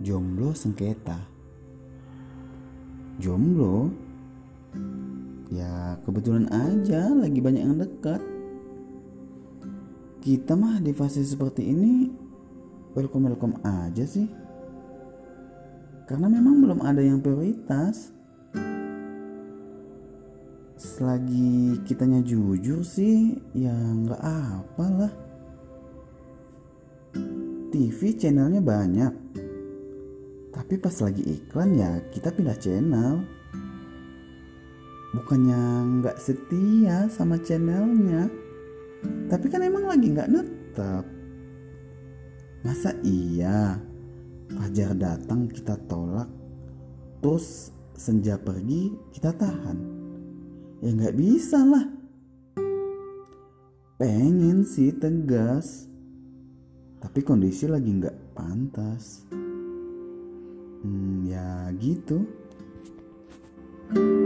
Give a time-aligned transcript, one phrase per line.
[0.00, 1.28] jomblo sengketa.
[3.20, 3.92] Jomblo?
[5.52, 8.22] Ya kebetulan aja lagi banyak yang dekat.
[10.20, 12.08] Kita mah di fase seperti ini
[12.96, 14.28] welcome welcome aja sih.
[16.08, 18.10] Karena memang belum ada yang prioritas.
[20.80, 25.12] Selagi kitanya jujur sih ya nggak apalah
[27.68, 29.12] TV channelnya banyak
[30.70, 33.26] tapi pas lagi iklan ya kita pindah channel.
[35.18, 35.62] Bukannya
[35.98, 38.30] nggak setia sama channelnya.
[39.02, 41.02] Tapi kan emang lagi nggak netap
[42.62, 43.82] masa iya?
[44.46, 46.30] Fajar datang kita tolak.
[47.18, 49.78] Terus senja pergi kita tahan.
[50.86, 51.82] Ya nggak bisa lah.
[53.98, 55.90] Pengen sih tegas.
[57.02, 59.29] Tapi kondisi lagi nggak pantas
[61.80, 62.26] gitu.
[63.92, 64.19] thank you